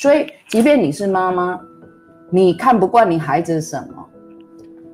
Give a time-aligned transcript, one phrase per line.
[0.00, 1.60] 所以，即便你是妈妈，
[2.30, 4.08] 你看不惯你孩子什么，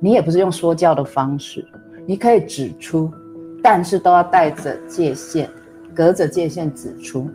[0.01, 1.65] 你也不是用说教的方式，
[2.05, 3.09] 你可以指出，
[3.63, 5.49] 但是都要带着界限，
[5.95, 7.29] 隔着界限指出，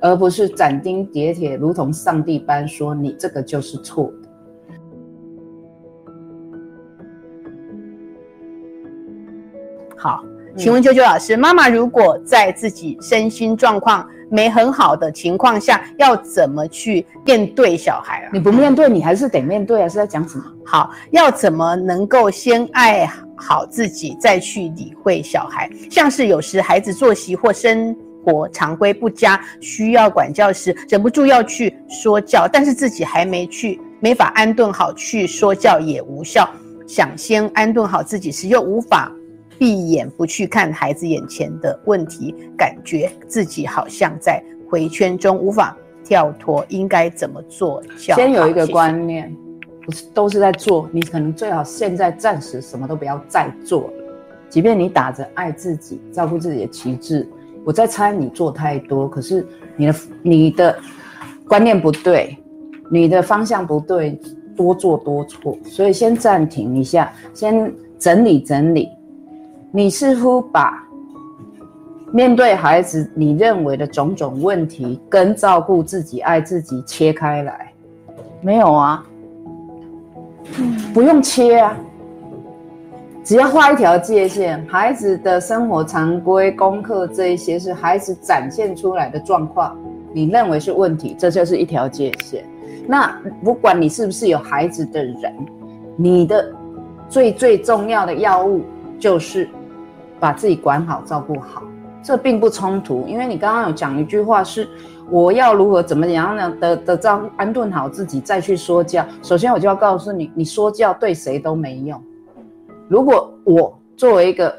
[0.00, 4.28] 而不是斩钉截铁，如同上帝般说你这个就是错的。
[9.96, 10.24] 好，
[10.56, 18.30] 请问啾啾老师，妈妈如果在自己身心状况没很好的情况下，要怎么去面对小孩啊？
[18.32, 19.88] 你不面对，你还是得面对啊！
[19.88, 20.44] 是在讲什么？
[20.66, 25.70] 好，要怎么能够先爱好自己，再去理会小孩？
[25.88, 36.50] 像是有时孩子作息或生活常规不佳，需要管教时，忍不住要去说教，但是自己还没去，没法安顿好，去说教也无效。
[36.88, 39.12] 想先安顿好自己时，又无法。
[39.58, 47.82] 闭眼不去看孩子眼前的问题，感觉自己好像在回圈中无法跳脱，应该怎么做？
[47.96, 49.34] 先有一个观念，
[49.84, 53.92] 不是都是在做，你可能最好现在暂时什么都不要再做了。
[54.48, 57.28] 即便你打着爱自己、照顾自己的旗帜，
[57.64, 59.46] 我在猜你做太多，可是
[59.76, 60.78] 你的你的
[61.48, 62.36] 观念不对，
[62.90, 64.18] 你的方向不对，
[64.56, 68.88] 多做多错，所以先暂停一下，先整理整理。
[69.76, 70.86] 你似乎把
[72.12, 77.72] 面对孩子你认为的种种问题跟照顾自己、爱自己切开来，
[78.40, 79.04] 没有啊？
[80.94, 81.76] 不用切啊，
[83.24, 84.64] 只要画一条界限。
[84.68, 89.76] 孩子的生活常规、功课这一些是孩子展现出来的状况，
[90.12, 92.44] 你认为是问题，这就是一条界限。
[92.86, 95.34] 那不管你是不是有孩子的人，
[95.96, 96.54] 你的
[97.08, 98.62] 最最重要的药物
[99.00, 99.48] 就是。
[100.20, 101.62] 把自己管好、照顾好，
[102.02, 103.04] 这并不冲突。
[103.06, 104.68] 因为你刚刚有讲一句话是：
[105.10, 106.56] 我要如何怎么样呢？
[106.60, 109.04] 的的照安顿好自己，再去说教。
[109.22, 112.02] 首先，我就要告诉你，你说教对谁都没用。
[112.88, 114.54] 如果我作为一个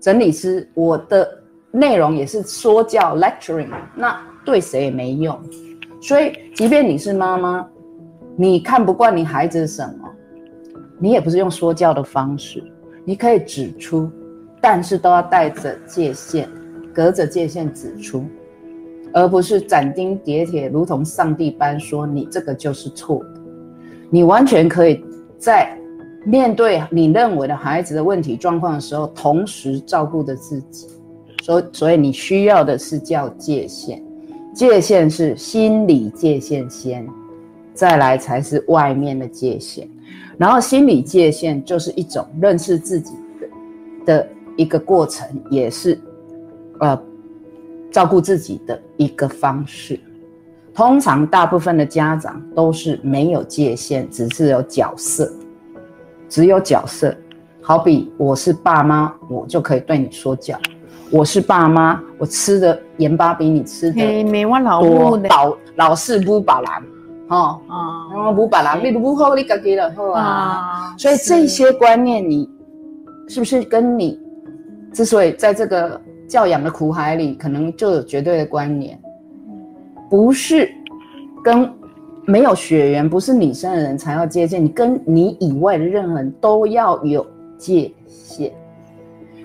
[0.00, 1.28] 整理师，我的
[1.70, 5.38] 内容也是说教 （lecturing），那对谁也没用。
[6.00, 7.66] 所以，即便你是妈妈，
[8.36, 10.08] 你看不惯你孩子什么，
[10.98, 12.62] 你也不是用说教的方式，
[13.04, 14.10] 你可以指出。
[14.60, 16.48] 但是都要带着界限，
[16.92, 18.24] 隔着界限指出，
[19.12, 23.40] 而不是斩钉截铁，如同上帝般说你这个就是错的。
[24.10, 25.04] 你完全可以
[25.38, 25.78] 在
[26.24, 30.88] 面对你认为的孩子的问题状况的时候，同时照顾着自己。
[31.42, 34.02] 所所以你需要的是叫界限，
[34.52, 37.06] 界限是心理界限先，
[37.72, 39.88] 再来才是外面的界限。
[40.36, 43.48] 然后心理界限就是一种认识自己的
[44.06, 44.28] 的。
[44.56, 45.98] 一个过程也是，
[46.80, 46.98] 呃，
[47.90, 50.00] 照顾自己的一个方式。
[50.74, 55.32] 通常大部分的家长都是没有界限，只是有角色，
[56.28, 57.14] 只有角色。
[57.62, 60.56] 好比我是爸妈，我就可以对你说教。
[61.10, 64.00] 我是爸妈，我吃的盐巴比你吃的
[64.80, 66.82] 多，老老是不把蓝，
[67.28, 70.94] 哈啊，不把蓝，你不好，你自己的好啊。
[70.98, 72.48] 所以这些观念，你
[73.28, 74.20] 是不是跟你？
[74.96, 78.98] 之所以在这个教养的苦海里，可能就有绝对的关联，
[80.08, 80.72] 不是
[81.44, 81.70] 跟
[82.24, 87.26] 没有血缘、不是你生的人才要界限，你跟你以外的任何人都要有
[87.58, 88.50] 界限。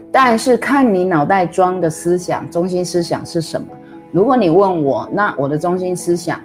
[0.09, 3.67] 但是看你脑袋装的思想中心思想是什么？
[4.13, 6.39] 如果你问我，那我的中心思想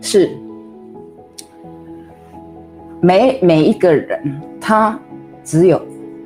[0.00, 0.30] 是
[3.02, 4.98] 每每一个人他
[5.44, 5.78] 只有。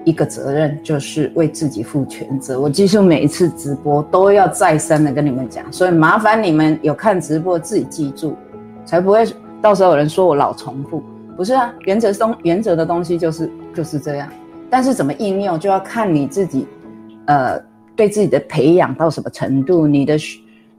[0.07, 2.61] 一个责任就是为自己负全责。
[2.61, 8.37] 我几乎每一次直播都要再三的跟你们讲，所以麻烦你们有看直播自己记住，
[8.85, 9.27] 才不会
[9.61, 11.03] 到时候有人说我老重复。
[11.37, 14.29] 不是啊，原则东原则的东西就是就是这样。
[14.71, 16.69] 但是怎么应用就要看你自己，
[17.25, 17.61] 呃，
[17.97, 20.17] 对自己的培养到什么程度，你的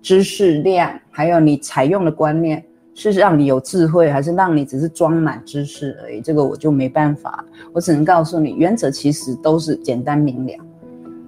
[0.01, 2.63] 知识量，还有你采用的观念。
[2.99, 6.19] 是让你有智慧，还是让你只是装满知识而已？
[6.19, 10.53] 这个我就没办法，我只能告诉你，原则其实都是简单明了。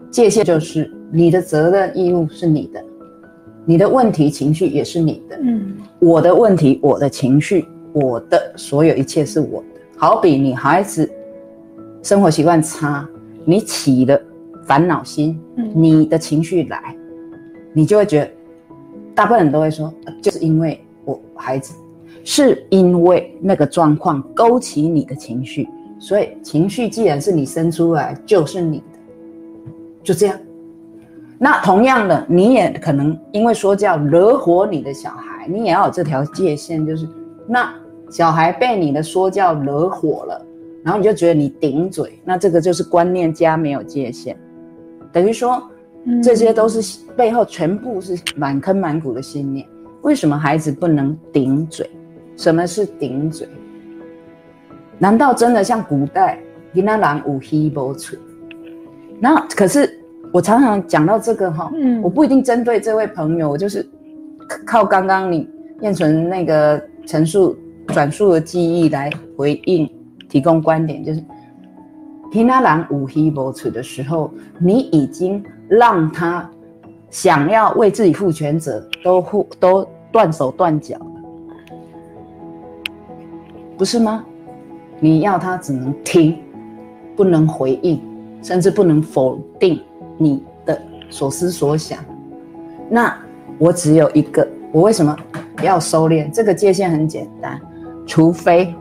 [0.09, 2.83] 界限就是你的责任义务是你的，
[3.65, 5.37] 你的问题情绪也是你的。
[5.43, 7.63] 嗯，我的问题，我的情绪，
[7.93, 9.79] 我的所有一切是我的。
[9.95, 11.07] 好比你孩子
[12.01, 13.07] 生活习惯差，
[13.45, 14.19] 你起了
[14.65, 15.39] 烦恼心，
[15.75, 16.95] 你的情绪来，
[17.73, 18.31] 你就会觉得，
[19.13, 20.83] 大部分人都会说，就是因为。
[21.35, 21.73] 孩子
[22.23, 25.67] 是因为那个状况勾起你的情绪，
[25.99, 28.99] 所以情绪既然是你生出来，就是你的，
[30.03, 30.37] 就这样。
[31.37, 37.07] 那同样的，你也可能因为说教惹火你的小孩，你也要有这条界限，就是
[37.47, 37.73] 那
[38.09, 40.45] 小孩被你的说教惹火了，
[40.83, 44.37] 然后你就觉得你顶嘴，那这个就是观念家没有界限，
[45.13, 45.63] 等于说
[46.21, 49.65] 这些都是背后全部是满坑满谷的信念。
[50.01, 51.89] 为什么孩子不能顶嘴？
[52.35, 53.47] 什么是顶嘴？
[54.97, 56.39] 难道真的像古代
[56.73, 58.17] 伊那狼无黑波嘴？
[59.19, 59.99] 那可是
[60.31, 63.85] 我常常讲到这个哈，嗯，我不一定针对这位朋友，我就是
[64.65, 65.49] 靠刚刚你
[65.81, 67.57] 燕纯那个陈述
[67.87, 69.89] 转述的记忆来回应，
[70.29, 71.21] 提供观点，就是
[72.31, 76.49] 伊那狼无黑波嘴的时候，你已经让他
[77.09, 81.05] 想要为自己负全责，都负都断手断脚了，
[83.77, 84.23] 不是吗？
[84.99, 86.37] 你要他只能听，
[87.15, 88.01] 不能回应。
[88.41, 89.81] 甚至不能否定
[90.17, 91.99] 你的所思所想，
[92.89, 93.13] 那
[93.57, 95.13] 我只有一个，我为什么
[95.61, 96.31] 要收敛？
[96.31, 97.59] 这个界限很简单，
[98.07, 98.73] 除非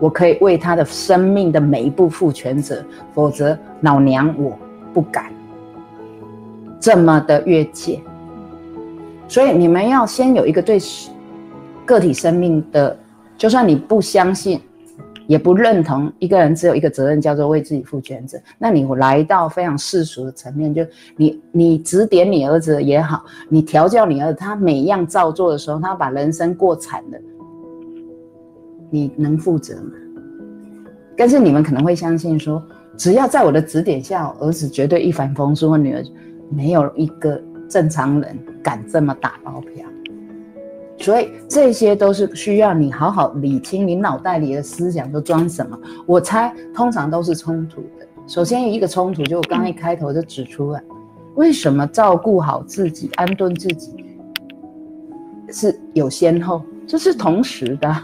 [0.00, 4.58] 我可以为他的生命的每一步负全责，否则老娘我
[4.92, 5.26] 不敢
[6.84, 7.98] 这么的越界。
[9.26, 10.78] 所以你们要先有一个对
[11.86, 12.94] 个体生命的，
[13.38, 14.60] 就算你不相信。
[15.26, 18.38] 也不认同一个人只有一个责任，叫做为自己负全责。
[18.58, 20.84] 那你来到非常世俗的层面，就
[21.16, 27.18] 你你指点你儿子也好，你调教你儿子，他每样照做的时候，他把人生过惨了，
[28.90, 29.92] 你能负责吗？
[31.16, 32.62] 但是你们可能会相信说，
[32.98, 36.04] 只要在我的指点下，儿子绝对一帆风顺，或女儿
[36.50, 39.86] 没有一个正常人敢这么打包票。
[40.96, 45.78] 所以这些都是需要你好好理清你脑袋里的思想都装什么。
[46.06, 48.06] 我猜通常都是冲突的。
[48.26, 50.80] 首先一个冲突，就我刚一开头就指出了，
[51.34, 53.92] 为什么照顾好自己、安顿自己
[55.50, 57.94] 是有先后，这是同时的，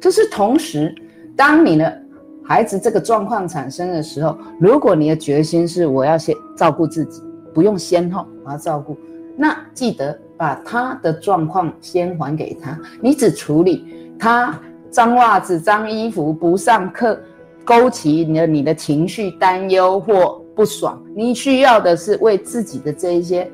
[0.00, 0.94] 这是同时。
[1.36, 2.02] 当你的
[2.44, 8.96] 孩子这个状况产生的时候，如果你的决心是我要先照顾自己，不用先后，我要照顾，
[9.36, 10.18] 那记得。
[10.36, 13.86] 把他的状况先还给他，你只处理
[14.18, 14.60] 他
[14.90, 17.16] 脏袜子、脏衣服、不上课，
[17.64, 21.00] 勾起你的你的情绪、担忧或不爽。
[21.14, 23.48] 你需要的是为自己的这一些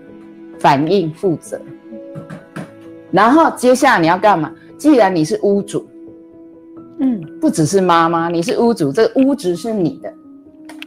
[0.59, 1.61] 反应负责。
[3.11, 4.51] 然后接下来你要干嘛？
[4.79, 5.87] 既然你是屋主，
[7.01, 10.13] 嗯，不只是妈妈，你是屋主，这个屋子是你的，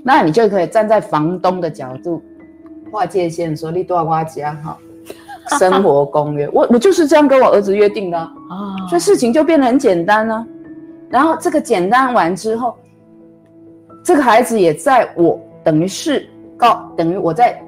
[0.03, 2.21] 那你就可以站在房东的角度
[2.91, 4.77] 划界限，说你多少花钱哈。
[5.59, 8.31] 生活公约，我我就是这样跟我儿子约定的啊，
[8.87, 10.47] 所以事情就变得很简单了。
[11.09, 12.77] 然后这个简单完之后，
[14.05, 16.25] 这个孩子也在我等于是
[16.55, 17.61] 告等于我在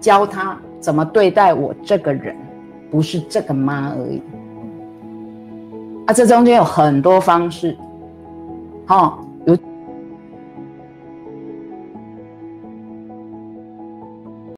[0.00, 2.36] 教他怎么对待我这个人，
[2.88, 4.22] 不是这个妈而已。
[6.06, 7.76] 啊，这中间有很多方式，
[8.86, 9.18] 好，